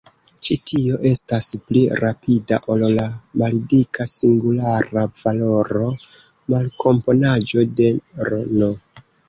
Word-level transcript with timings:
Ĉi 0.45 0.55
tio 0.69 0.95
estas 1.09 1.49
pli 1.65 1.83
rapida 2.03 2.59
ol 2.77 2.85
la 2.95 3.05
maldika 3.43 4.09
singulara 4.13 5.05
valoro 5.21 5.87
malkomponaĵo 6.57 7.71
se 7.79 7.97
"r«n". 8.31 8.75